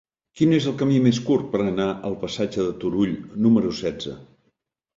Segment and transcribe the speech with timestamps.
[0.39, 3.15] Quin és el camí més curt per anar al passatge de Turull
[3.47, 4.19] número setze?